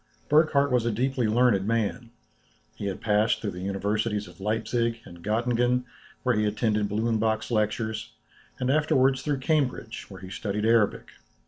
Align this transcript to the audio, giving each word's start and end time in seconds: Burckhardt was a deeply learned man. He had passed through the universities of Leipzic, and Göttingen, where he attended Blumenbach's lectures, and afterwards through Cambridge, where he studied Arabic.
Burckhardt 0.29 0.71
was 0.71 0.83
a 0.83 0.91
deeply 0.91 1.27
learned 1.27 1.67
man. 1.67 2.09
He 2.75 2.87
had 2.87 3.01
passed 3.01 3.39
through 3.39 3.51
the 3.51 3.61
universities 3.61 4.27
of 4.27 4.41
Leipzic, 4.41 4.99
and 5.05 5.23
Göttingen, 5.23 5.83
where 6.23 6.33
he 6.33 6.47
attended 6.47 6.89
Blumenbach's 6.89 7.51
lectures, 7.51 8.09
and 8.59 8.71
afterwards 8.71 9.21
through 9.21 9.41
Cambridge, 9.41 10.09
where 10.09 10.21
he 10.21 10.31
studied 10.31 10.65
Arabic. 10.65 11.09